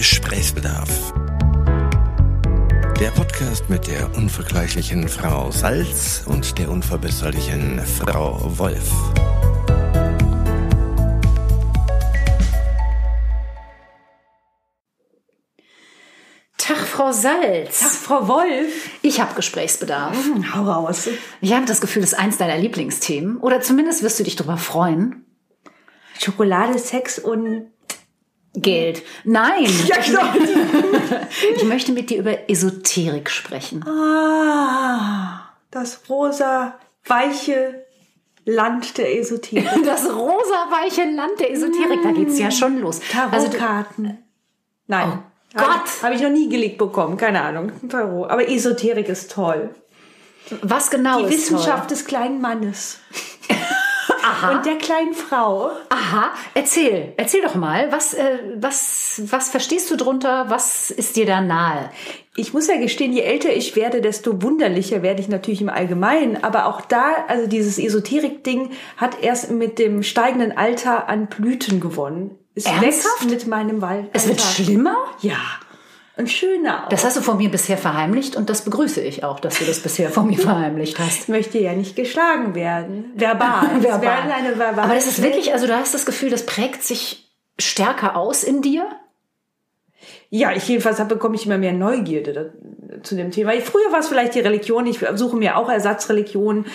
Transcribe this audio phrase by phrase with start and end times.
[0.00, 1.12] Gesprächsbedarf.
[2.98, 8.90] Der Podcast mit der unvergleichlichen Frau Salz und der unverbesserlichen Frau Wolf.
[16.56, 17.80] Tag, Frau Salz.
[17.80, 18.88] Tag, Frau Wolf.
[19.02, 20.16] Ich habe Gesprächsbedarf.
[20.16, 21.10] Hm, hau raus.
[21.42, 23.36] Ich habe das Gefühl, das ist eins deiner Lieblingsthemen.
[23.36, 25.26] Oder zumindest wirst du dich darüber freuen.
[26.18, 27.66] Schokolade, Sex und
[28.54, 29.02] Geld.
[29.24, 29.66] Nein.
[29.86, 30.22] Ja, genau.
[31.56, 33.84] Ich möchte mit dir über Esoterik sprechen.
[33.86, 36.74] Ah, das rosa,
[37.06, 37.86] weiche
[38.44, 39.68] Land der Esoterik.
[39.84, 43.00] Das rosa weiche Land der Esoterik, da geht's ja schon los.
[43.30, 44.18] Also Tarotkarten.
[44.88, 45.22] Nein.
[45.54, 45.66] Oh Gott.
[45.66, 47.72] Habe hab ich noch nie gelegt bekommen, keine Ahnung.
[47.88, 48.30] Tarot.
[48.30, 49.70] Aber Esoterik ist toll.
[50.62, 52.98] was genau Die ist Wissenschaft des kleinen Mannes.
[54.22, 54.52] Aha.
[54.52, 55.70] Und der kleinen Frau.
[55.88, 60.46] Aha, erzähl, erzähl doch mal, was, äh, was, was verstehst du drunter?
[60.48, 61.90] Was ist dir da nahe?
[62.36, 66.42] Ich muss ja gestehen, je älter ich werde, desto wunderlicher werde ich natürlich im Allgemeinen.
[66.42, 72.38] Aber auch da, also dieses Esoterik-Ding hat erst mit dem steigenden Alter an Blüten gewonnen.
[72.54, 73.22] Es Ernsthaft?
[73.22, 74.06] wächst mit meinem Wald.
[74.12, 74.96] Es wird schlimmer?
[75.20, 75.38] Ja.
[76.16, 76.88] Und schöner auch.
[76.88, 79.80] Das hast du vor mir bisher verheimlicht und das begrüße ich auch, dass du das
[79.80, 81.22] bisher vor mir verheimlicht hast.
[81.22, 83.12] Ich möchte ja nicht geschlagen werden.
[83.14, 83.68] Verbal.
[83.82, 84.02] Verbal.
[84.02, 87.30] werden eine verbale Aber das ist wirklich, also du hast das Gefühl, das prägt sich
[87.58, 88.86] stärker aus in dir?
[90.30, 92.54] Ja, ich jedenfalls bekomme ich immer mehr Neugierde
[93.02, 93.52] zu dem Thema.
[93.60, 94.86] Früher war es vielleicht die Religion.
[94.86, 96.66] Ich suche mir auch Ersatzreligionen.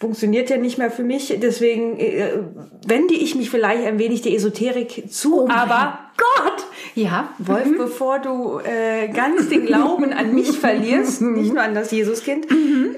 [0.00, 1.36] Funktioniert ja nicht mehr für mich.
[1.42, 2.38] Deswegen äh,
[2.86, 5.46] wende ich mich vielleicht ein wenig der Esoterik zu.
[5.48, 11.62] aber Gott, Ja, Wolf, bevor du äh, ganz den Glauben an mich verlierst, nicht nur
[11.62, 12.46] an das Jesuskind,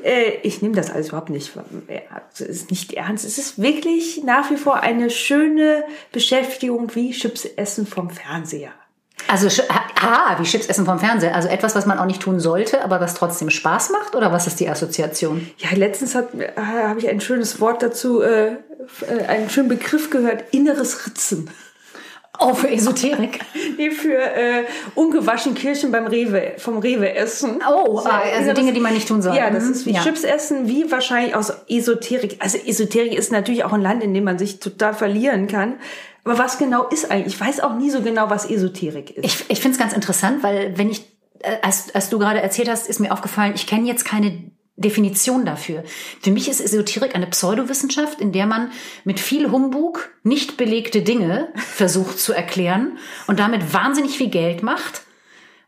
[0.04, 1.52] äh, ich nehme das alles überhaupt nicht.
[2.32, 3.24] Es ist nicht ernst.
[3.24, 8.70] Es ist wirklich nach wie vor eine schöne Beschäftigung wie Chips essen vom Fernseher.
[9.32, 11.34] Also, ah, wie Chips essen vom Fernseher.
[11.34, 14.14] Also etwas, was man auch nicht tun sollte, aber was trotzdem Spaß macht?
[14.14, 15.50] Oder was ist die Assoziation?
[15.56, 16.22] Ja, letztens äh,
[16.54, 21.48] habe ich ein schönes Wort dazu, äh, äh, einen schönen Begriff gehört, inneres Ritzen.
[22.38, 23.40] Oh, für Esoterik.
[23.78, 27.60] Nee, für äh, ungewaschen Kirschen beim Rewe, vom Rewe essen.
[27.68, 29.34] Oh, So, ah, also inneres- Dinge, die man nicht tun soll.
[29.34, 29.72] Ja, das Mhm.
[29.72, 30.02] ist wie Ja.
[30.02, 32.36] Chips essen, wie wahrscheinlich aus Esoterik.
[32.40, 35.74] Also Esoterik ist natürlich auch ein Land, in dem man sich total verlieren kann.
[36.24, 37.34] Aber was genau ist eigentlich?
[37.34, 39.24] Ich weiß auch nie so genau, was Esoterik ist.
[39.24, 41.00] Ich, ich finde es ganz interessant, weil wenn ich,
[41.40, 44.50] äh, als, als du gerade erzählt hast, ist mir aufgefallen, ich kenne jetzt keine
[44.82, 45.84] Definition dafür.
[46.20, 48.70] Für mich ist Esoterik eine Pseudowissenschaft, in der man
[49.04, 55.02] mit viel Humbug nicht belegte Dinge versucht zu erklären und damit wahnsinnig viel Geld macht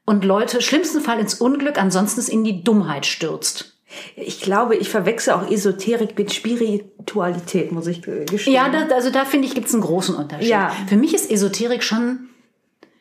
[0.05, 3.79] und Leute schlimmsten Fall ins Unglück, ansonsten in die Dummheit stürzt.
[4.17, 8.55] ich glaube, ich verwechsel auch Esoterik mit Spiritualität, muss ich äh, gestehen.
[8.55, 10.49] Ja, da, also da finde ich, gibt es einen großen Unterschied.
[10.49, 10.75] Ja.
[10.89, 12.29] Für mich ist Esoterik schon,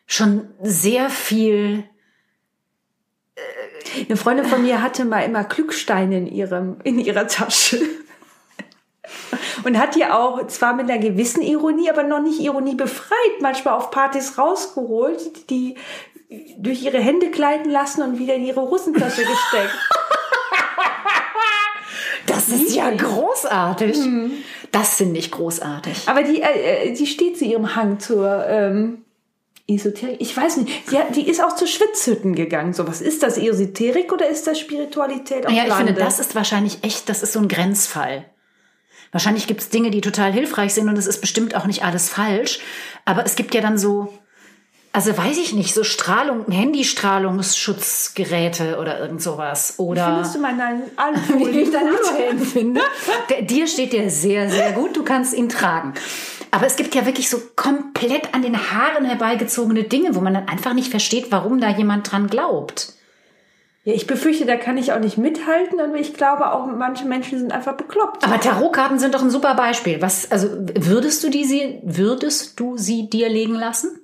[0.06, 1.84] schon sehr viel
[4.08, 7.80] Eine Freundin von mir hatte mal immer Glücksteine in ihrem in ihrer Tasche.
[9.64, 13.76] Und hat die auch zwar mit einer gewissen Ironie, aber noch nicht Ironie befreit, manchmal
[13.76, 15.76] auf Partys rausgeholt, die
[16.58, 19.78] durch ihre Hände gleiten lassen und wieder in ihre Hosentasche gesteckt.
[22.26, 24.00] Das ist ja großartig.
[24.72, 26.08] Das finde ich großartig.
[26.08, 29.03] Aber die, äh, äh, die steht zu ihrem Hang zur ähm,
[29.68, 30.18] Esoterik.
[30.20, 30.92] Ich weiß nicht.
[30.92, 32.74] Hat, die ist auch zu Schwitzhütten gegangen.
[32.74, 33.38] So, was ist das?
[33.38, 35.86] Esoterik oder ist das Spiritualität auf Ja, ich Lande?
[35.88, 38.26] finde, das ist wahrscheinlich echt, das ist so ein Grenzfall.
[39.14, 42.10] Wahrscheinlich gibt es Dinge, die total hilfreich sind und es ist bestimmt auch nicht alles
[42.10, 42.60] falsch.
[43.06, 44.12] Aber es gibt ja dann so,
[44.92, 49.76] also weiß ich nicht, so Strahlung, Handystrahlungsschutzgeräte oder irgend sowas.
[49.78, 50.90] Oder Findest du mal einen wie
[51.62, 51.80] ich Alufolie?
[51.80, 52.82] Aluhelm finde.
[53.30, 54.98] Der, dir steht der sehr, sehr gut.
[54.98, 55.94] Du kannst ihn tragen.
[56.54, 60.48] Aber es gibt ja wirklich so komplett an den Haaren herbeigezogene Dinge, wo man dann
[60.48, 62.94] einfach nicht versteht, warum da jemand dran glaubt.
[63.86, 67.40] Ja, ich befürchte, da kann ich auch nicht mithalten, aber ich glaube auch, manche Menschen
[67.40, 68.24] sind einfach bekloppt.
[68.24, 70.00] Aber Tarotkarten sind doch ein super Beispiel.
[70.00, 74.00] Was, also würdest du die sie, würdest du sie dir legen lassen?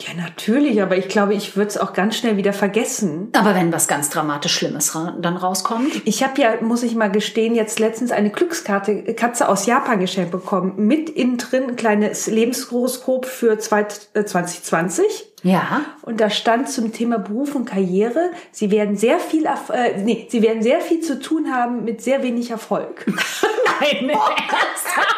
[0.00, 3.28] Ja, natürlich, aber ich glaube, ich würde es auch ganz schnell wieder vergessen.
[3.36, 6.02] Aber wenn was ganz dramatisch Schlimmes ra dann rauskommt?
[6.06, 10.30] Ich habe ja, muss ich mal gestehen, jetzt letztens eine Glückskarte Katze aus Japan geschenkt
[10.30, 10.72] bekommen.
[10.76, 15.04] Mit innen drin ein kleines Lebenshoroskop für zwei- äh, 2020.
[15.42, 15.82] Ja.
[16.02, 20.42] Und da stand zum Thema Beruf und Karriere, sie werden sehr viel, äh, nee, sie
[20.42, 23.06] werden sehr viel zu tun haben mit sehr wenig Erfolg.
[23.80, 25.16] Nein, ernsthaft?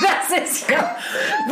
[0.00, 0.96] Das ist ja,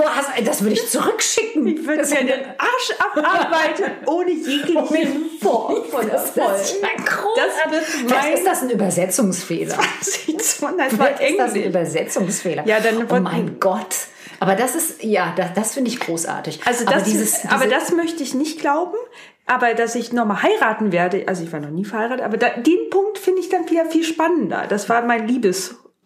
[0.05, 1.67] hast, das würde ich zurückschicken.
[1.67, 6.61] Ich würde ja den Arsch abarbeiten, ohne jeglichen Form von Das Erfolg.
[6.61, 8.09] ist ja großartig.
[8.09, 9.77] Das ist das ein Übersetzungsfehler.
[10.37, 11.67] Das war Vielleicht ist das ein Englisch.
[11.67, 12.67] Übersetzungsfehler.
[12.67, 13.97] Ja, dann oh mein Gott.
[14.39, 16.61] Aber das ist, ja, das, das finde ich großartig.
[16.67, 18.97] Also aber das, dieses, aber diese- das möchte ich nicht glauben.
[19.49, 22.91] Aber dass ich nochmal heiraten werde, also ich war noch nie verheiratet, aber da, den
[22.91, 24.65] Punkt finde ich dann wieder viel spannender.
[24.69, 25.29] Das war mein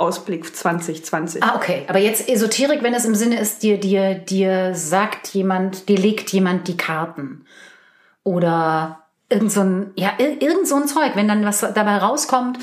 [0.00, 1.43] Liebesausblick 2020.
[1.43, 1.85] Ah, okay.
[1.88, 6.31] Aber jetzt Esoterik, wenn es im Sinne ist, dir, dir, dir sagt jemand, dir legt
[6.32, 7.44] jemand die Karten.
[8.25, 12.58] Oder irgend so ein, ja, ir- irgend so ein Zeug, wenn dann was dabei rauskommt,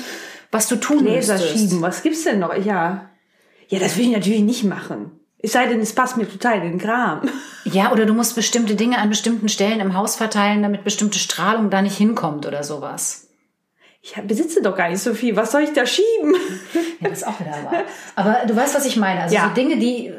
[0.50, 1.52] was du tun Gläser müsstest.
[1.58, 2.54] schieben, was gibt's denn noch?
[2.56, 3.08] Ja.
[3.68, 5.12] Ja, das will ich natürlich nicht machen.
[5.40, 7.22] Es sei denn, es passt mir total in den Kram.
[7.64, 11.68] Ja, oder du musst bestimmte Dinge an bestimmten Stellen im Haus verteilen, damit bestimmte Strahlung
[11.68, 13.27] da nicht hinkommt oder sowas.
[14.16, 15.36] Ich besitze doch gar nicht so viel.
[15.36, 16.34] Was soll ich da schieben?
[17.00, 17.82] Ja, das ist auch wieder wahr.
[18.16, 19.22] Aber du weißt, was ich meine.
[19.22, 19.48] Also Ja.
[19.48, 20.12] so Dinge, die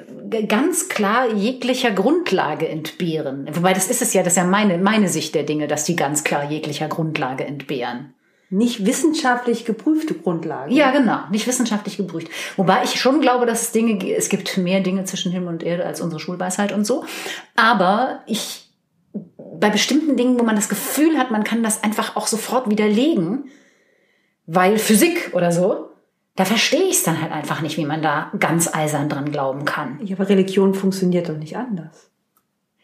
[0.47, 3.49] ganz klar jeglicher Grundlage entbehren.
[3.51, 5.95] Wobei das ist es ja, das ist ja meine, meine Sicht der Dinge, dass die
[5.95, 8.13] ganz klar jeglicher Grundlage entbehren.
[8.51, 10.73] Nicht wissenschaftlich geprüfte Grundlage.
[10.73, 12.29] Ja, genau, nicht wissenschaftlich geprüft.
[12.57, 15.85] Wobei ich schon glaube, dass es Dinge, es gibt mehr Dinge zwischen Himmel und Erde
[15.85, 17.05] als unsere Schulweisheit und so.
[17.55, 18.67] Aber ich,
[19.35, 23.49] bei bestimmten Dingen, wo man das Gefühl hat, man kann das einfach auch sofort widerlegen,
[24.51, 25.89] weil Physik oder so,
[26.35, 29.63] da verstehe ich es dann halt einfach nicht, wie man da ganz eisern dran glauben
[29.63, 29.99] kann.
[30.03, 32.09] Ja, aber Religion funktioniert doch nicht anders.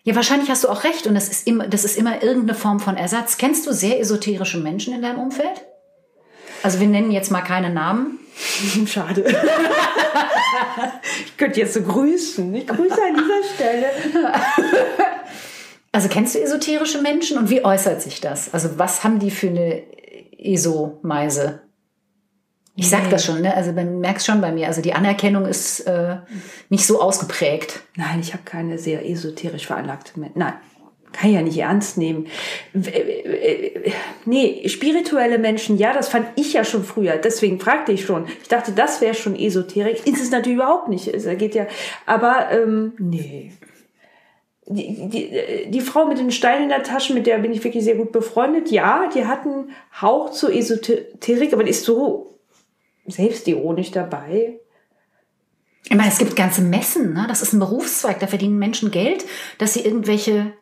[0.04, 2.80] Ja, wahrscheinlich hast du auch recht und das ist immer, das ist immer irgendeine Form
[2.80, 3.38] von Ersatz.
[3.38, 5.66] Kennst du sehr esoterische Menschen in deinem Umfeld?
[6.62, 8.20] Also wir nennen jetzt mal keine Namen.
[8.88, 9.26] Schade.
[11.26, 12.54] ich könnte jetzt so grüßen.
[12.54, 13.88] Ich grüße an dieser Stelle.
[15.92, 18.54] Also kennst du esoterische Menschen und wie äußert sich das?
[18.54, 19.82] Also was haben die für eine
[20.38, 21.62] ESO-Meise?
[22.78, 23.56] Ich sag das schon, ne?
[23.56, 26.18] Also man merkst schon bei mir, also die Anerkennung ist äh,
[26.70, 27.82] nicht so ausgeprägt.
[27.96, 30.40] Nein, ich habe keine sehr esoterisch veranlagte Menschen.
[30.40, 30.56] Nein,
[31.14, 32.28] kann ich ja nicht ernst nehmen.
[32.74, 33.92] Äh, äh,
[34.26, 37.18] Nee, spirituelle Menschen, ja, das fand ich ja schon früher.
[37.18, 38.26] Deswegen fragte ich schon.
[38.42, 40.06] Ich dachte, das wäre schon Esoterik.
[40.06, 41.08] Ist es natürlich überhaupt nicht.
[41.08, 41.68] Es geht ja,
[42.06, 43.54] aber ähm, nee.
[44.68, 47.84] Die, die, die Frau mit den Steinen in der Tasche, mit der bin ich wirklich
[47.84, 48.72] sehr gut befreundet.
[48.72, 49.72] Ja, die hat einen
[50.02, 52.40] Hauch zur Esoterik, aber die ist so
[53.06, 54.60] selbstironisch dabei.
[55.84, 57.26] Ich meine, es gibt ganze Messen, ne?
[57.28, 59.24] Das ist ein Berufszweig, da verdienen Menschen Geld,
[59.60, 60.54] dass sie irgendwelche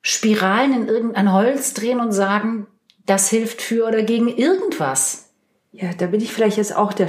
[0.00, 2.68] Spiralen in irgendein Holz drehen und sagen,
[3.04, 5.30] das hilft für oder gegen irgendwas.
[5.72, 7.08] Ja, da bin ich vielleicht jetzt auch der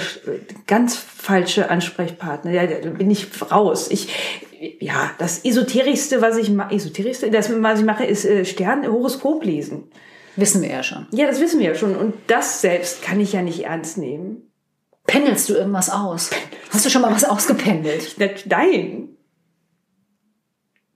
[0.67, 2.51] ganz falsche Ansprechpartner.
[2.51, 3.89] Ja, da bin ich raus.
[3.91, 4.09] Ich,
[4.80, 9.44] ja, das Esoterischste, was ich mache, Esoterischste, das, was ich mache, ist äh, Stern, Horoskop
[9.44, 9.90] lesen.
[10.36, 11.08] Wissen wir ja schon.
[11.12, 11.96] Ja, das wissen wir ja schon.
[11.96, 14.52] Und das selbst kann ich ja nicht ernst nehmen.
[15.08, 16.30] Pendelst du irgendwas aus?
[16.69, 18.16] Hast du schon mal was ausgependelt?
[18.46, 19.10] Nein.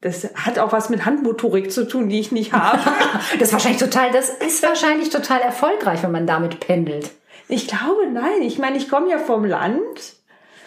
[0.01, 2.79] Das hat auch was mit Handmotorik zu tun, die ich nicht habe.
[3.39, 7.09] Das ist wahrscheinlich total, das ist wahrscheinlich total erfolgreich, wenn man damit pendelt.
[7.47, 8.43] ich glaube, nein.
[8.43, 10.15] Ich meine, ich komme ja vom Land.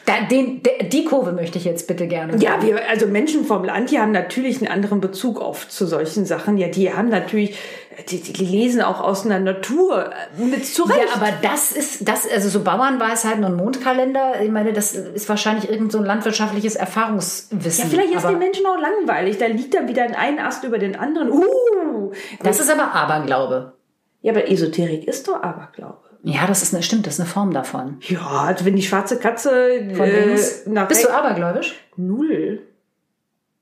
[0.08, 2.38] Da, den, der, die Kurve möchte ich jetzt bitte gerne.
[2.38, 6.24] Ja, wir, also Menschen vom Land, die haben natürlich einen anderen Bezug oft zu solchen
[6.24, 6.56] Sachen.
[6.56, 7.58] Ja, die haben natürlich,
[8.08, 10.98] die, die lesen auch aus einer Natur äh, mit zurecht.
[10.98, 15.68] Ja, aber das ist, das, also so Bauernweisheiten und Mondkalender, ich meine, das ist wahrscheinlich
[15.68, 17.84] irgend so ein landwirtschaftliches Erfahrungswissen.
[17.84, 19.36] ja, vielleicht ist aber den Menschen auch langweilig.
[19.36, 21.30] Da liegt dann wieder ein Ast über den anderen.
[21.30, 22.12] Uh,
[22.42, 23.74] Das ist aber Aberglaube.
[24.22, 26.07] ja, aber Esoterik ist doch Aberglaube.
[26.22, 27.98] Ja, das ist eine, stimmt, das ist eine Form davon.
[28.00, 30.62] Ja, also wenn die schwarze Katze Von äh, links.
[30.66, 31.74] nach Bist du abergläubisch?
[31.96, 32.60] null.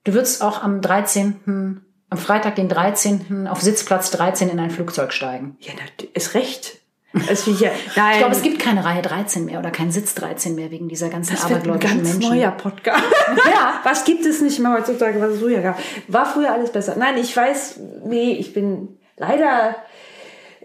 [0.04, 3.46] Du würdest auch am 13., am Freitag, den 13.
[3.48, 5.56] auf Sitzplatz 13 in ein Flugzeug steigen.
[5.60, 5.72] Ja,
[6.14, 6.78] ist recht.
[7.32, 10.54] Ich ja, nein, Ich glaube, es gibt keine Reihe 13 mehr oder keinen Sitz 13
[10.54, 12.30] mehr wegen dieser ganzen das wird ein abergläubischen ganz Menschen.
[12.36, 13.02] neuer Podcast.
[13.50, 13.80] Ja.
[13.84, 15.78] Was gibt es nicht mehr heutzutage, was es früher gab?
[16.08, 16.94] War früher alles besser?
[16.98, 19.76] Nein, ich weiß, nee, ich bin leider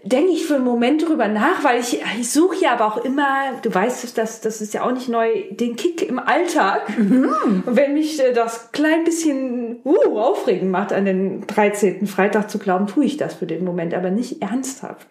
[0.04, 3.52] denke ich für einen Moment drüber nach, weil ich, ich suche ja aber auch immer,
[3.62, 6.88] du weißt, das, das ist ja auch nicht neu, den Kick im Alltag.
[6.98, 12.06] Und wenn mich äh, das klein bisschen uh, aufregend macht, an den 13.
[12.06, 15.06] Freitag zu glauben, tue ich das für den Moment, aber nicht ernsthaft.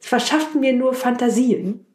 [0.00, 1.86] Es verschafft mir nur Fantasien.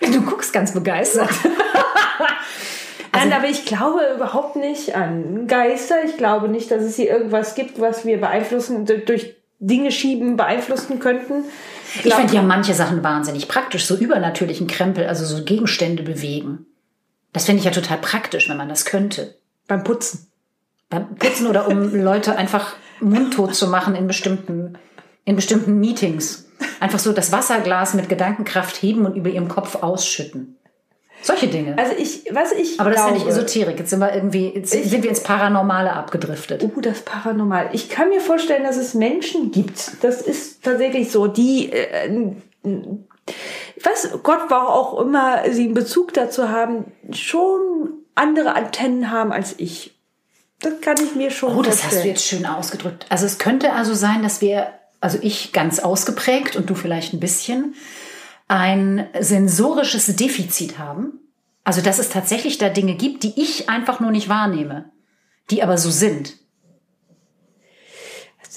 [0.00, 1.30] Du guckst ganz begeistert.
[3.12, 6.04] Nein, aber ich glaube überhaupt nicht an Geister.
[6.04, 10.98] Ich glaube nicht, dass es hier irgendwas gibt, was wir beeinflussen, durch Dinge schieben beeinflussen
[10.98, 11.44] könnten.
[12.04, 16.66] Ich finde ja manche Sachen wahnsinnig praktisch, so übernatürlichen Krempel, also so Gegenstände bewegen.
[17.32, 19.36] Das finde ich ja total praktisch, wenn man das könnte.
[19.66, 20.26] Beim Putzen.
[20.88, 24.78] Beim Putzen oder um Leute einfach mundtot zu machen in bestimmten,
[25.24, 26.48] in bestimmten Meetings.
[26.80, 30.56] Einfach so das Wasserglas mit Gedankenkraft heben und über ihrem Kopf ausschütten.
[31.26, 31.76] Solche Dinge.
[31.76, 33.78] Also ich, was ich Aber das ist ja glaube, nicht Esoterik.
[33.80, 36.62] Jetzt sind wir irgendwie, jetzt sind wir ins Paranormale abgedriftet.
[36.62, 37.70] Oh, das Paranormal.
[37.72, 40.04] Ich kann mir vorstellen, dass es Menschen gibt.
[40.04, 42.32] Das ist tatsächlich so, die, äh,
[43.82, 49.56] was Gott war auch immer, sie einen Bezug dazu haben, schon andere Antennen haben als
[49.58, 49.94] ich.
[50.60, 51.92] Das kann ich mir schon Oh, das vorstellen.
[51.92, 53.04] hast du jetzt schön ausgedrückt.
[53.08, 54.68] Also es könnte also sein, dass wir,
[55.00, 57.74] also ich ganz ausgeprägt und du vielleicht ein bisschen,
[58.48, 61.20] ein sensorisches Defizit haben.
[61.64, 64.90] Also dass es tatsächlich da Dinge gibt, die ich einfach nur nicht wahrnehme,
[65.50, 66.36] die aber so sind.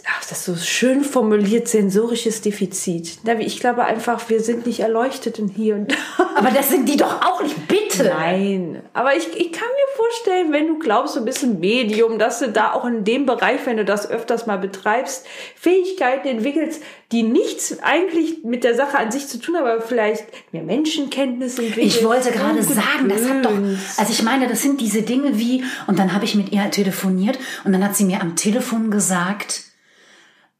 [0.08, 3.20] Ach, das ist so schön formuliert, sensorisches Defizit.
[3.24, 5.96] Na, wie- Ich glaube einfach, wir sind nicht erleuchtet in hier und da.
[6.36, 8.04] Aber das sind die doch auch nicht, bitte.
[8.06, 12.40] Nein, aber ich, ich kann mir vorstellen, wenn du glaubst, du bist ein Medium, dass
[12.40, 15.26] du da auch in dem Bereich, wenn du das öfters mal betreibst,
[15.56, 20.24] Fähigkeiten entwickelst, die nichts eigentlich mit der Sache an sich zu tun haben, aber vielleicht
[20.54, 21.98] mehr Menschenkenntnis entwickelst.
[21.98, 23.52] Ich wollte gerade sagen, das hat doch,
[23.98, 27.38] also ich meine, das sind diese Dinge wie, und dann habe ich mit ihr telefoniert
[27.66, 29.64] und dann hat sie mir am Telefon gesagt,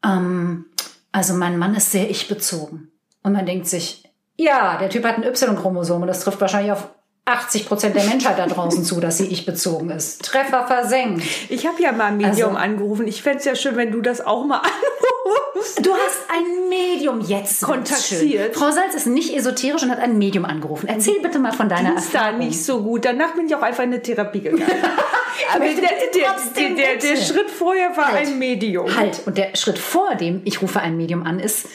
[0.04, 0.66] ähm,
[1.12, 2.90] also mein Mann ist sehr ich-bezogen.
[3.22, 4.04] Und man denkt sich,
[4.36, 6.88] ja, der Typ hat ein Y-Chromosom und das trifft wahrscheinlich auf
[7.30, 10.22] 80 Prozent der Menschheit da draußen zu, dass sie ich-bezogen ist.
[10.24, 11.24] Treffer versenkt.
[11.48, 13.06] Ich habe ja mal ein Medium Also- angerufen.
[13.08, 14.60] Ich fänd's ja schön, wenn du das auch mal
[15.54, 15.84] anrufst.
[15.84, 18.54] Du hast ein Medium jetzt Kontaktiert.
[18.56, 20.88] Frau Salz ist nicht esoterisch und hat ein Medium angerufen.
[20.88, 22.38] Erzähl bitte mal von deiner ist da Erfahrung.
[22.38, 23.04] nicht so gut.
[23.04, 24.62] Danach bin ich auch einfach in eine Therapie gegangen.
[25.54, 27.16] Aber der, der, der, der.
[27.16, 28.26] Schritt vorher war Halt.
[28.28, 28.94] ein Medium.
[28.96, 31.66] Halt, und der Schritt vor dem, ich rufe ein Medium an, ist,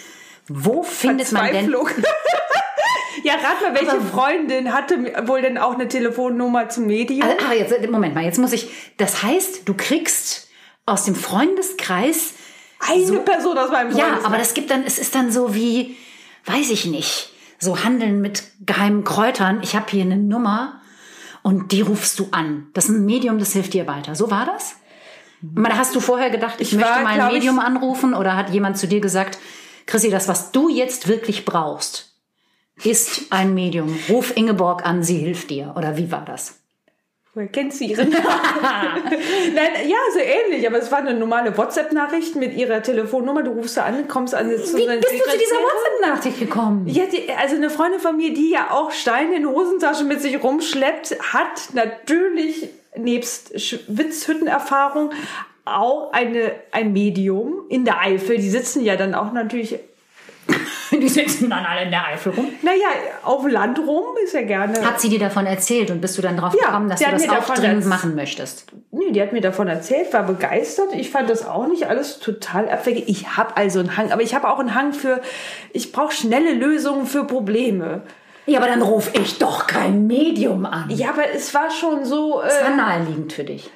[0.47, 1.73] wo findet man denn...
[3.25, 7.23] Ja, rat mal, welche Aber- Freundin hatte wohl denn auch eine Telefonnummer zum Medium?
[7.27, 8.69] Also, ah, jetzt, Moment mal, jetzt muss ich...
[8.97, 10.47] Das heißt, du kriegst
[10.85, 12.33] aus dem Freundeskreis...
[12.79, 14.25] Eine Person aus meinem Ja, Freundeskreis.
[14.25, 15.97] aber das gibt dann, es ist dann so wie,
[16.45, 19.59] weiß ich nicht, so Handeln mit geheimen Kräutern.
[19.63, 20.81] Ich habe hier eine Nummer
[21.41, 22.67] und die rufst du an.
[22.73, 24.13] Das ist ein Medium, das hilft dir weiter.
[24.13, 24.75] So war das?
[25.77, 28.35] Hast du vorher gedacht, ich, Ich möchte war, mal ein glaub ich- Medium anrufen oder
[28.35, 29.39] hat jemand zu dir gesagt,
[29.87, 32.14] Chrissy, das, was du jetzt wirklich brauchst,
[32.83, 33.97] ist ein Medium.
[34.09, 35.73] Ruf Ingeborg an, sie hilft dir.
[35.77, 36.59] Oder wie war das?
[37.33, 38.23] Woher kennt sie ihren Namen?
[39.53, 43.43] Nein, ja, so ähnlich, aber es war eine normale WhatsApp-Nachricht mit ihrer Telefonnummer.
[43.43, 45.55] Du rufst da an, kommst an zu Wie bist du zu dieser.
[45.55, 46.87] WhatsApp-Nachricht gekommen?
[46.87, 50.41] Ja, die, also eine Freundin von mir, die ja auch Steine in Hosentaschen mit sich
[50.41, 55.11] rumschleppt, hat natürlich nebst Schwitzhüttenerfahrung
[55.65, 58.37] auch eine, ein Medium in der Eifel.
[58.37, 59.79] Die sitzen ja dann auch natürlich,
[61.05, 62.49] Die sitzen dann alle in der Eifel rum.
[62.63, 62.87] naja,
[63.23, 64.83] auf dem Land rum, ist ja gerne.
[64.83, 67.29] Hat sie dir davon erzählt und bist du dann drauf Ja, gekommen, dass du das
[67.29, 68.65] auch dringend erz- machen möchtest?
[68.91, 70.93] Nee, die hat mir davon erzählt, war begeistert.
[70.93, 73.03] Ich fand das auch nicht alles total abwegig.
[73.07, 75.21] Ich habe also einen Hang, aber ich habe auch einen Hang für,
[75.73, 78.01] ich brauche schnelle Lösungen für Probleme.
[78.47, 80.85] Ja, aber dann ruf ich doch kein Medium an.
[80.89, 82.41] Ja, aber es war schon so.
[82.43, 83.71] Das war Äh, naheliegend für dich.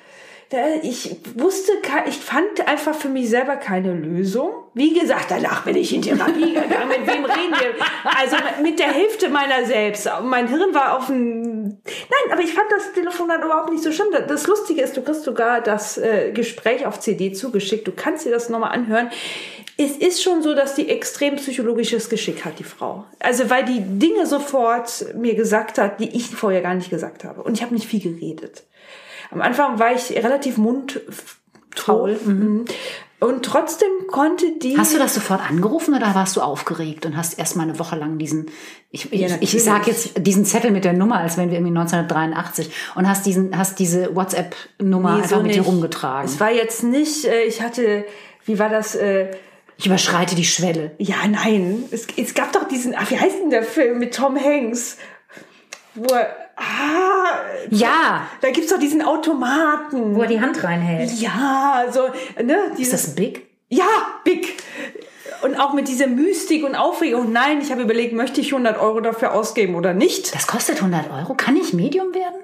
[0.50, 1.74] Da- ich wusste,
[2.08, 4.50] ich fand einfach für mich selber keine Lösung.
[4.74, 6.88] Wie gesagt, danach bin ich in Therapie gegangen.
[6.88, 7.86] Mit wem reden wir?
[8.18, 10.10] Also mit der Hälfte meiner selbst.
[10.24, 11.62] Mein Hirn war auf dem.
[11.64, 14.08] Nein, aber ich fand das Telefonat überhaupt nicht so schlimm.
[14.28, 17.88] Das Lustige ist, du kriegst sogar das äh, Gespräch auf CD zugeschickt.
[17.88, 19.10] Du kannst dir das nochmal anhören.
[19.78, 23.06] Es ist schon so, dass die extrem psychologisches Geschick hat, die Frau.
[23.20, 27.44] Also weil die Dinge sofort mir gesagt hat, die ich vorher gar nicht gesagt habe.
[27.44, 28.64] Und ich habe nicht viel geredet.
[29.32, 32.20] Am Anfang war ich relativ mundfaul.
[32.24, 32.66] Mhm.
[33.22, 34.78] Und trotzdem konnte die.
[34.78, 37.98] Hast du das sofort angerufen oder warst du aufgeregt und hast erst mal eine Woche
[37.98, 38.50] lang diesen,
[38.92, 39.64] ich, ich, ich natürlich.
[39.64, 43.58] sag jetzt diesen Zettel mit der Nummer, als wären wir irgendwie 1983 und hast diesen,
[43.58, 46.30] hast diese WhatsApp-Nummer Nee, einfach so mit dir rumgetragen.
[46.30, 48.06] Es war jetzt nicht, äh, ich hatte,
[48.46, 48.96] wie war das?
[48.96, 49.32] Äh,
[49.76, 50.92] Ich überschreite die Schwelle.
[50.98, 51.84] ja, nein.
[51.92, 54.96] Es, es gab doch diesen, ach, wie heißt denn der Film mit Tom Hanks?
[55.94, 57.40] Wo er, ah,
[57.70, 60.16] Ja, da gibt's doch diesen Automaten.
[60.16, 61.12] wo er die Hand reinhält.
[61.20, 62.10] Ja, so,
[62.44, 62.72] ne?
[62.78, 63.48] Ist das big?
[63.70, 63.86] Ja,
[64.24, 64.58] big.
[65.42, 67.32] Und auch mit dieser Mystik und Aufregung.
[67.32, 70.34] Nein, ich habe überlegt, möchte ich 100 Euro dafür ausgeben oder nicht?
[70.36, 71.34] Das kostet 100 Euro.
[71.36, 72.42] Kann ich Medium werden?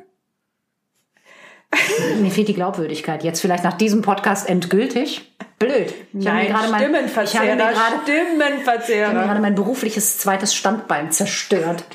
[2.21, 3.23] Mir fehlt die Glaubwürdigkeit.
[3.23, 5.33] Jetzt vielleicht nach diesem Podcast endgültig.
[5.59, 5.93] Blöd.
[6.13, 9.11] Ich habe mir gerade mein, ich habe mir Stimmenverzehrer, gerade, ich habe mir Stimmenverzehrer.
[9.13, 11.85] gerade mein berufliches zweites Standbein zerstört.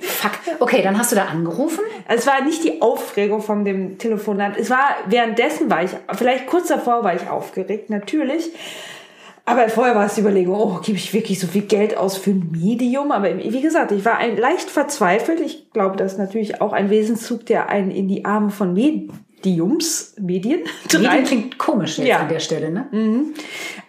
[0.00, 0.32] Fuck.
[0.60, 1.80] Okay, dann hast du da angerufen.
[2.08, 4.56] Es war nicht die Aufregung von dem Telefonat.
[4.56, 8.50] Es war, währenddessen war ich, vielleicht kurz davor war ich aufgeregt, natürlich.
[9.48, 12.30] Aber vorher war es die Überlegung, oh, gebe ich wirklich so viel Geld aus für
[12.30, 13.12] ein Medium?
[13.12, 15.40] Aber wie gesagt, ich war ein, leicht verzweifelt.
[15.40, 18.74] Ich glaube, das ist natürlich auch ein Wesenszug, der einen in die Arme von
[19.46, 20.60] Mediums, Medien,
[20.92, 21.26] Medium treibt.
[21.28, 22.18] klingt komisch jetzt Ja.
[22.18, 22.86] an der Stelle, ne?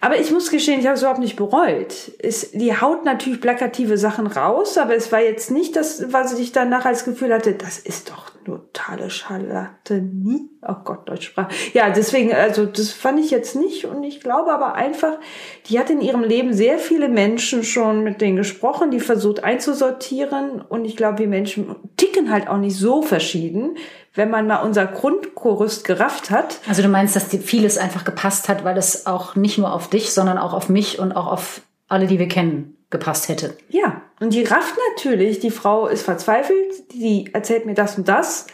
[0.00, 2.12] Aber ich muss gestehen, ich habe es überhaupt nicht bereut.
[2.20, 6.52] Es, die haut natürlich plakative Sachen raus, aber es war jetzt nicht das, was ich
[6.52, 10.48] danach als Gefühl hatte, das ist doch nur totale Scharlatanie.
[10.66, 11.50] Oh Gott, Deutschsprache.
[11.74, 15.18] Ja, deswegen, also das fand ich jetzt nicht und ich glaube aber einfach,
[15.66, 20.60] die hat in ihrem Leben sehr viele Menschen schon mit denen gesprochen, die versucht einzusortieren
[20.62, 23.76] und ich glaube, wir Menschen ticken halt auch nicht so verschieden.
[24.18, 26.58] Wenn man mal unser Grundgerüst gerafft hat.
[26.68, 29.88] Also du meinst, dass die, vieles einfach gepasst hat, weil es auch nicht nur auf
[29.88, 33.56] dich, sondern auch auf mich und auch auf alle, die wir kennen, gepasst hätte.
[33.70, 38.46] Ja, und die rafft natürlich, die Frau ist verzweifelt, die erzählt mir das und das.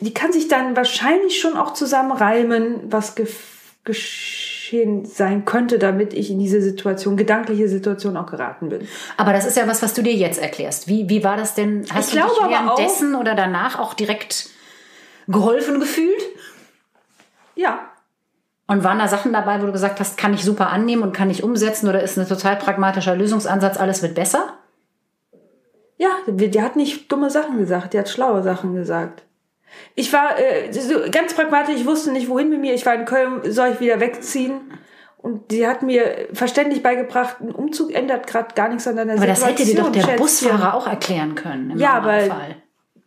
[0.00, 3.26] Die kann sich dann wahrscheinlich schon auch zusammenreimen, was ge
[3.84, 8.86] geschehen sein könnte, damit ich in diese Situation, gedankliche Situation auch geraten bin.
[9.16, 10.88] Aber das ist ja was, was du dir jetzt erklärst.
[10.88, 11.84] Wie, wie war das denn?
[11.92, 14.48] Hast Ich du glaube dich aber auch- währenddessen oder danach auch direkt
[15.28, 16.22] geholfen gefühlt?
[17.54, 17.80] Ja,
[18.68, 21.30] Und waren da Sachen dabei, wo du gesagt hast, kann ich super annehmen und kann
[21.30, 24.54] ich umsetzen oder ist ein total pragmatischer Lösungsansatz, alles wird besser?
[25.98, 29.22] Ja, die, die hat nicht dumme Sachen gesagt, die hat schlaue Sachen gesagt.
[29.94, 32.74] Ich war äh, so ganz pragmatisch, ich wusste nicht, wohin mit mir.
[32.74, 34.60] Ich war in Köln, soll ich wieder wegziehen?
[35.18, 39.26] Und sie hat mir verständlich beigebracht, ein Umzug ändert gerade gar nichts an deiner Aber
[39.26, 40.18] das hätte dir doch der Schätzchen.
[40.18, 41.70] Busfahrer auch erklären können.
[41.70, 42.56] Im Ja, aber Normalfall.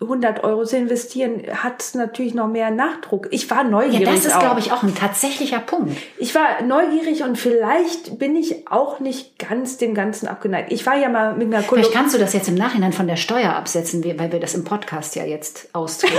[0.01, 3.27] 100 Euro zu investieren, hat natürlich noch mehr Nachdruck.
[3.31, 4.05] Ich war Ja, neugierig.
[4.05, 5.91] das ist, glaube ich, auch ein tatsächlicher Punkt.
[6.17, 10.71] Ich war neugierig und vielleicht bin ich auch nicht ganz dem Ganzen abgeneigt.
[10.71, 11.91] Ich war ja mal mit einer Vielleicht Kollegin.
[11.93, 15.15] kannst du das jetzt im Nachhinein von der Steuer absetzen, weil wir das im Podcast
[15.15, 16.15] ja jetzt austreten.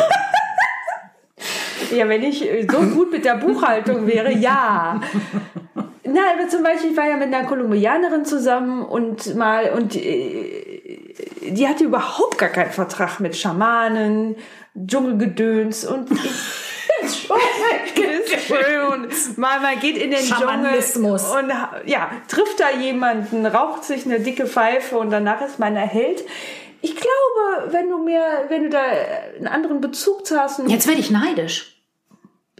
[1.91, 5.01] Ja, wenn ich äh, so gut mit der Buchhaltung wäre, ja.
[6.05, 11.15] Na, aber zum Beispiel, ich war ja mit einer Kolumbianerin zusammen und mal, und äh,
[11.51, 14.37] die hatte überhaupt gar keinen Vertrag mit Schamanen,
[14.87, 16.11] Dschungelgedöns und
[18.93, 20.83] und mal, man geht in den Dschungel
[21.35, 21.53] und
[21.87, 26.25] ja, trifft da jemanden, raucht sich eine dicke Pfeife und danach ist man erhellt.
[26.83, 28.83] Ich glaube, wenn du mehr, wenn du da
[29.37, 31.80] einen anderen Bezug zu hast, Jetzt werde ich neidisch.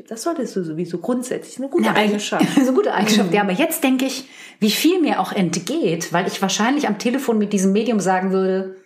[0.09, 1.59] Das solltest du sowieso grundsätzlich.
[1.59, 2.47] Eine gute aber- Eigenschaft.
[2.57, 3.33] Eine gute Eigenschaft.
[3.33, 4.29] Ja, aber jetzt denke ich,
[4.59, 8.77] wie viel mir auch entgeht, weil ich wahrscheinlich am Telefon mit diesem Medium sagen würde,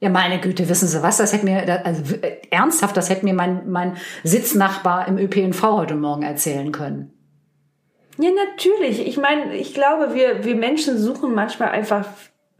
[0.00, 1.16] ja, meine Güte, wissen Sie was?
[1.16, 5.96] Das hätte mir, also äh, ernsthaft, das hätte mir mein, mein Sitznachbar im ÖPNV heute
[5.96, 7.12] Morgen erzählen können.
[8.16, 9.06] Ja, natürlich.
[9.06, 12.06] Ich meine, ich glaube, wir, wir Menschen suchen manchmal einfach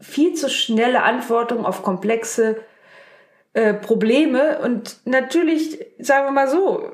[0.01, 2.57] viel zu schnelle Antworten auf komplexe
[3.53, 4.61] äh, Probleme.
[4.61, 6.91] Und natürlich, sagen wir mal so,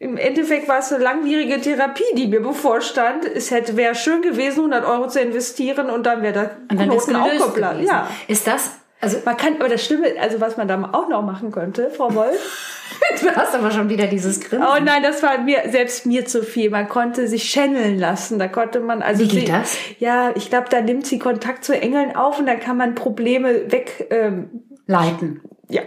[0.00, 3.24] im Endeffekt war es eine langwierige Therapie, die mir bevorstand.
[3.24, 6.88] Es hätte wäre schön gewesen, 100 Euro zu investieren und dann wäre der Und dann
[6.88, 7.84] Knoten auch geplant.
[7.84, 8.08] Ja.
[8.28, 11.50] Ist das, also Man kann, aber das Schlimme, also was man da auch noch machen
[11.50, 12.76] könnte, Frau Wolf,
[13.20, 14.66] du hast aber schon wieder dieses Grinsen.
[14.68, 16.70] Oh nein, das war mir selbst mir zu viel.
[16.70, 18.38] Man konnte sich channeln lassen.
[18.38, 19.76] Da konnte man also Wie geht sie, das?
[19.98, 23.72] Ja, ich glaube, da nimmt sie Kontakt zu Engeln auf und dann kann man Probleme
[23.72, 24.06] weg.
[24.10, 25.42] Ähm, Leiten.
[25.68, 25.82] ja,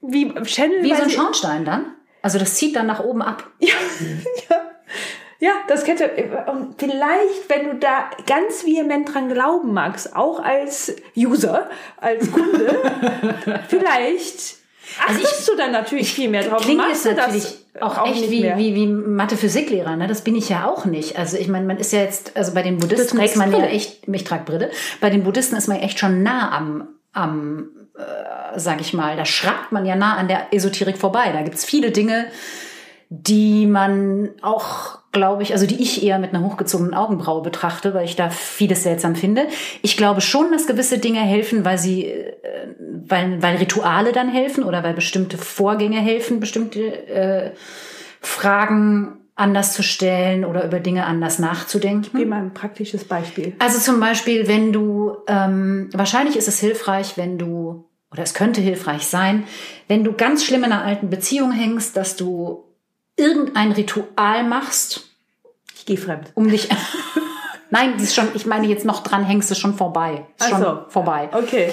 [0.00, 0.84] wie channeln.
[0.84, 1.95] Wie so ein Schornstein dann?
[2.26, 3.44] Also das zieht dann nach oben ab.
[3.60, 3.68] Ja,
[4.50, 4.60] ja,
[5.38, 6.10] ja, das könnte.
[6.50, 12.82] Und vielleicht, wenn du da ganz vehement dran glauben magst, auch als User, als Kunde,
[13.68, 14.56] vielleicht.
[15.06, 16.62] Also Achtest du dann natürlich viel mehr drauf.
[16.62, 18.58] Klingt Machst das natürlich auch, echt nicht wie, mehr?
[18.58, 20.08] wie, wie Mathe-Physiklehrer, ne?
[20.08, 21.16] Das bin ich ja auch nicht.
[21.16, 23.70] Also ich meine, man ist ja jetzt, also bei den Buddhisten ist man ja Brille.
[23.70, 27.68] echt, ich trage Brille, bei den Buddhisten ist man ja echt schon nah am, am
[27.98, 31.30] äh, sag ich mal, da schreibt man ja nah an der Esoterik vorbei.
[31.32, 32.26] Da gibt's viele Dinge,
[33.08, 38.04] die man auch, glaube ich, also die ich eher mit einer hochgezogenen Augenbraue betrachte, weil
[38.04, 39.46] ich da vieles seltsam finde.
[39.82, 42.32] Ich glaube schon, dass gewisse Dinge helfen, weil sie, äh,
[43.06, 47.50] weil, weil Rituale dann helfen oder weil bestimmte Vorgänge helfen, bestimmte äh,
[48.20, 52.18] Fragen anders zu stellen oder über Dinge anders nachzudenken.
[52.18, 53.54] Gib mal ein praktisches Beispiel.
[53.58, 58.60] Also zum Beispiel, wenn du, ähm, wahrscheinlich ist es hilfreich, wenn du, oder es könnte
[58.62, 59.44] hilfreich sein,
[59.88, 62.64] wenn du ganz schlimm in einer alten Beziehung hängst, dass du
[63.16, 65.10] irgendein Ritual machst,
[65.74, 66.32] Ich gehe fremd.
[66.34, 66.68] um dich.
[67.70, 70.24] Nein, das ist schon, ich meine jetzt noch dran hängst, ist schon vorbei.
[70.38, 70.78] Ist Ach schon so.
[70.88, 71.28] vorbei.
[71.32, 71.72] Okay.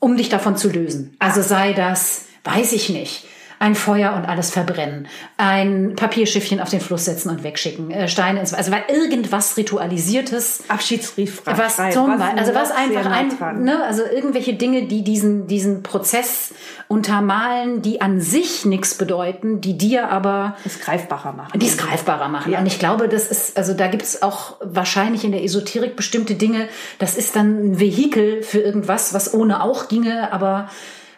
[0.00, 1.14] Um dich davon zu lösen.
[1.20, 3.24] Also sei das, weiß ich nicht.
[3.58, 8.40] Ein Feuer und alles verbrennen, ein Papierschiffchen auf den Fluss setzen und wegschicken, äh, Steine
[8.40, 14.02] ins, also weil irgendwas ritualisiertes, Abschiedsbrief was zum Beispiel, also was einfach ein, ne, also
[14.02, 16.52] irgendwelche Dinge, die diesen, diesen Prozess
[16.88, 21.58] untermalen, die an sich nichts bedeuten, die dir aber es greifbarer machen.
[21.58, 22.54] die es greifbarer machen.
[22.54, 26.34] Und ich glaube, das ist, also da gibt es auch wahrscheinlich in der Esoterik bestimmte
[26.34, 30.68] Dinge, das ist dann ein Vehikel für irgendwas, was ohne auch ginge, aber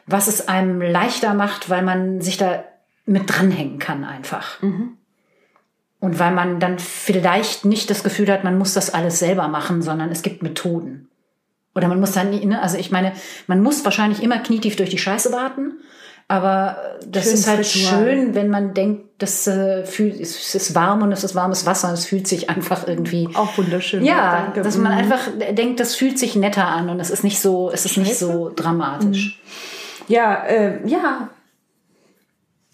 [0.07, 2.65] was es einem leichter macht, weil man sich da
[3.07, 4.61] mit dranhängen kann einfach.
[4.63, 9.83] Und weil man dann vielleicht nicht das Gefühl hat, man muss das alles selber machen,
[9.83, 11.09] sondern es gibt Methoden.
[11.75, 13.13] Oder man muss dann, ne, also ich meine,
[13.47, 15.75] man muss wahrscheinlich immer knietief durch die Scheiße warten,
[16.29, 18.05] aber das Schönes ist halt Ritual.
[18.05, 21.89] schön, wenn man denkt, das äh, fühlt, es ist warm und es ist warmes Wasser
[21.89, 24.05] und es fühlt sich einfach irgendwie Auch wunderschön.
[24.05, 24.63] ja, danke.
[24.63, 24.99] dass man Mhm.
[24.99, 28.17] einfach denkt, das fühlt sich netter an und es ist nicht so, es ist nicht
[28.19, 29.39] so dramatisch.
[30.09, 31.31] Ja, äh, ja.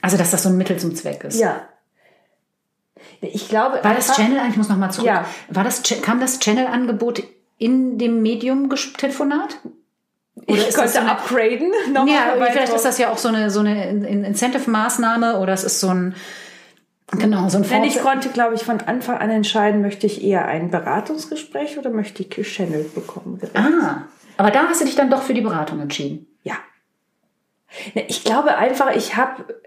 [0.01, 1.39] Also, dass das so ein Mittel zum Zweck ist.
[1.39, 1.63] Ja.
[3.21, 3.81] Ich glaube.
[3.83, 5.07] War das Channel, ich muss nochmal zurück.
[5.07, 5.25] Ja.
[5.49, 7.23] War das, kam das Channel-Angebot
[7.59, 9.59] in dem Medium-Telefonat?
[10.47, 11.71] Ich ist das könnte so eine- upgraden.
[11.93, 15.53] noch Ja, mal vielleicht ist das ja auch so eine, so eine In- Incentive-Maßnahme oder
[15.53, 16.15] es ist so ein,
[17.13, 20.47] genau, so ein Denn ich konnte, glaube ich, von Anfang an entscheiden, möchte ich eher
[20.47, 23.41] ein Beratungsgespräch oder möchte ich gechannelt bekommen.
[23.55, 24.03] Ah,
[24.37, 26.27] aber da hast du dich dann doch für die Beratung entschieden.
[27.95, 29.63] Ich glaube einfach, ich habe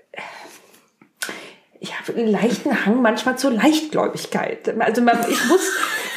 [1.79, 4.79] ich habe einen leichten Hang manchmal zur Leichtgläubigkeit.
[4.79, 5.71] Also man, ich muss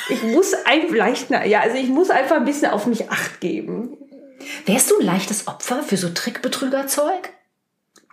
[0.09, 3.97] ich muss ein leichten ja, also ich muss einfach ein bisschen auf mich acht geben.
[4.67, 7.31] Wärst du ein leichtes Opfer für so Trickbetrügerzeug?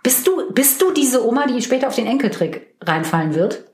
[0.02, 3.64] Bist du, bist du diese Oma, die später auf den Enkeltrick reinfallen wird?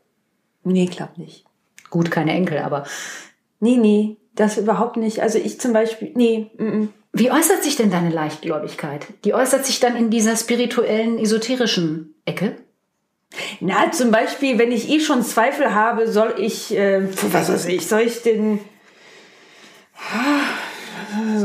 [0.64, 1.44] Nee, klappt nicht.
[1.90, 2.84] Gut, keine Enkel, aber
[3.62, 5.20] Nee, nee, das überhaupt nicht.
[5.20, 6.88] Also ich zum Beispiel, nee, mm, mm.
[7.12, 9.06] Wie äußert sich denn deine Leichtgläubigkeit?
[9.24, 12.56] Die äußert sich dann in dieser spirituellen, esoterischen Ecke?
[13.60, 17.86] Na, zum Beispiel, wenn ich eh schon Zweifel habe, soll ich, äh, was weiß ich,
[17.86, 18.60] soll ich den,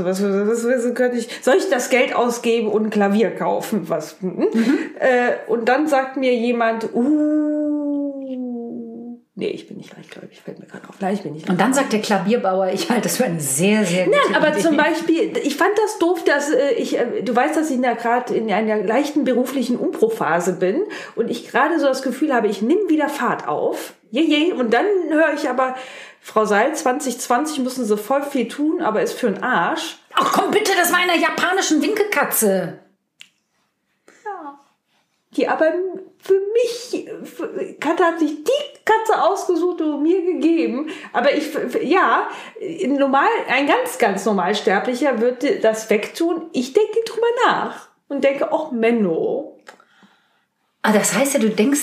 [0.03, 3.89] was, was, was, was könnte ich, soll ich das Geld ausgeben und ein Klavier kaufen?
[3.89, 4.21] Was?
[4.21, 4.47] mhm.
[4.99, 7.46] Äh, und dann sagt mir jemand, uh,
[9.37, 10.95] nee, ich bin nicht leichtgläubig, fällt mir gerade auf.
[10.99, 13.85] Nein, ich bin nicht Und dann sagt der Klavierbauer, ich halte das für eine sehr,
[13.85, 14.61] sehr gute Nein, aber Idee.
[14.61, 17.93] zum Beispiel, ich fand das doof, dass äh, ich, äh, du weißt, dass ich da
[17.93, 20.81] gerade in einer leichten beruflichen Umbruchphase bin
[21.15, 23.93] und ich gerade so das Gefühl habe, ich nehme wieder Fahrt auf.
[24.09, 24.53] Je, je.
[24.53, 25.75] Und dann höre ich aber,
[26.19, 29.97] Frau Seil, 2020 müssen sie voll viel tun, aber ist für den Arsch.
[30.13, 32.79] Ach komm bitte, das war eine japanischen Winkelkatze.
[35.35, 35.71] Die aber
[36.19, 40.89] für mich, für, Katze hat sich die Katze ausgesucht und mir gegeben.
[41.13, 41.45] Aber ich,
[41.83, 42.27] ja,
[42.87, 46.43] normal, ein ganz, ganz normalsterblicher würde das wegtun.
[46.53, 49.59] Ich denke drüber nach und denke, ach Menno.
[50.81, 51.81] Ah, das heißt ja, du denkst,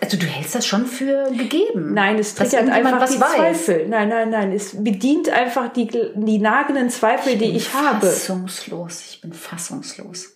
[0.00, 1.94] also du hältst das schon für gegeben.
[1.94, 3.34] Nein, es triggert irgendjemand einfach was die weiß.
[3.34, 3.88] Zweifel.
[3.88, 8.06] Nein, nein, nein, es bedient einfach die, die nagenden Zweifel, die ich habe.
[8.06, 10.35] Fassungslos, ich bin fassungslos.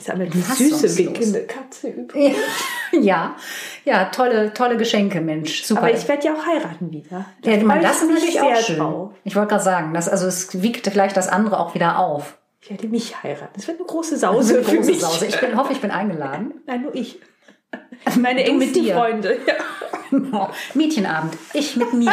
[0.00, 2.36] Das ist aber eine süße, winkende Katze übrigens.
[2.92, 3.36] Ja,
[3.84, 5.62] ja, tolle, tolle Geschenke, Mensch.
[5.62, 5.82] Super.
[5.82, 7.26] Aber ich werde ja auch heiraten wieder.
[7.44, 8.78] ja, Da man, freue das ich ist natürlich auch schön.
[8.78, 9.12] drauf.
[9.22, 12.36] Ich wollte gerade sagen, das, also es wiegt vielleicht das andere auch wieder auf.
[12.62, 13.52] Ich werde mich heiraten.
[13.54, 15.00] Das wird eine große Sause eine für große mich.
[15.00, 15.26] Sause.
[15.26, 16.54] Ich bin, hoffe, ich bin eingeladen.
[16.66, 17.20] Nein, nur ich.
[18.18, 18.86] Meine engsten.
[18.86, 19.38] Freunde.
[19.46, 20.50] Ja.
[20.74, 22.12] Mädchenabend, ich mit mir.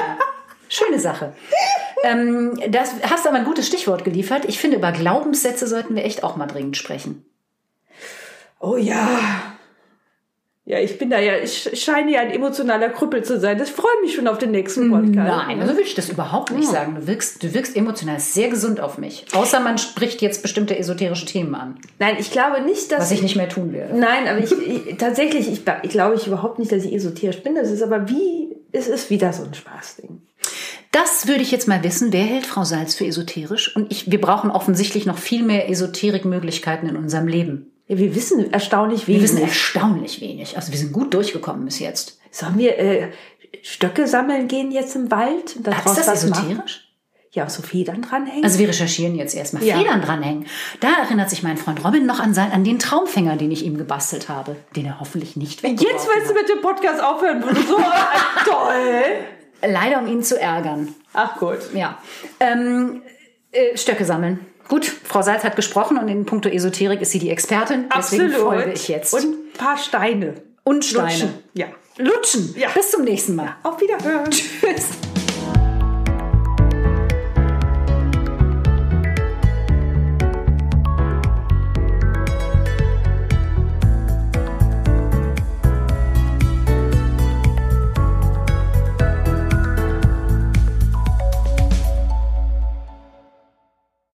[0.69, 1.33] Schöne Sache.
[2.03, 4.45] Ähm, das hast aber ein gutes Stichwort geliefert.
[4.45, 7.25] Ich finde, über Glaubenssätze sollten wir echt auch mal dringend sprechen.
[8.59, 9.19] Oh ja.
[10.67, 13.57] Ja, ich bin da ja, ich scheine ja ein emotionaler Krüppel zu sein.
[13.57, 15.15] Das freut mich schon auf den nächsten Podcast.
[15.15, 16.95] Nein, also würde ich das überhaupt nicht sagen.
[16.95, 19.25] Du wirkst, du wirkst emotional sehr gesund auf mich.
[19.31, 23.21] Außer man spricht jetzt bestimmte esoterische Themen an, Nein, ich glaube nicht, dass was ich
[23.21, 23.97] nicht mehr tun werde.
[23.97, 27.55] Nein, aber ich, ich tatsächlich, ich, ich glaube ich überhaupt nicht, dass ich esoterisch bin.
[27.55, 30.21] Das ist aber wie, es ist wieder so ein Spaßding.
[30.91, 32.11] Das würde ich jetzt mal wissen.
[32.11, 33.73] Wer hält Frau Salz für esoterisch?
[33.73, 37.71] Und ich, wir brauchen offensichtlich noch viel mehr Esoterikmöglichkeiten in unserem Leben.
[37.87, 39.23] Ja, wir wissen erstaunlich Wir wenig.
[39.23, 40.55] wissen erstaunlich wenig.
[40.57, 42.19] Also wir sind gut durchgekommen bis jetzt.
[42.31, 43.11] Sollen wir äh,
[43.61, 45.55] Stöcke sammeln gehen jetzt im Wald?
[45.55, 46.49] Und Ist daraus das was machen?
[46.51, 46.83] esoterisch?
[47.31, 48.43] Ja, so Federn dranhängen.
[48.43, 49.63] Also wir recherchieren jetzt erstmal.
[49.63, 49.77] Ja.
[49.77, 50.47] Federn dranhängen.
[50.79, 53.77] Da erinnert sich mein Freund Robin noch an, sein, an den Traumfänger, den ich ihm
[53.77, 54.55] gebastelt habe.
[54.75, 57.77] Den er hoffentlich nicht jetzt weggeworfen willst du mit dem Podcast aufhören, so
[58.49, 59.03] toll.
[59.61, 60.93] Leider, um ihn zu ärgern.
[61.13, 61.59] Ach gut.
[61.73, 61.99] Ja.
[62.39, 63.01] Ähm,
[63.51, 64.39] äh, Stöcke sammeln.
[64.67, 67.85] Gut, Frau Salz hat gesprochen und in puncto Esoterik ist sie die Expertin.
[67.95, 68.47] Deswegen Absolut.
[68.47, 69.13] folge ich jetzt.
[69.13, 70.35] Und ein paar Steine.
[70.63, 71.07] und Steine.
[71.07, 71.33] Lutschen.
[71.53, 71.67] Ja.
[71.97, 72.55] Lutschen.
[72.57, 72.69] Ja.
[72.73, 73.55] Bis zum nächsten Mal.
[73.63, 74.29] Auf Wiederhören.
[74.29, 74.89] Tschüss.